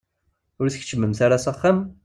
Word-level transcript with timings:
Ur 0.59 0.67
tkeččmemt 0.69 1.19
ara 1.25 1.37
s 1.43 1.45
axxam? 1.51 1.77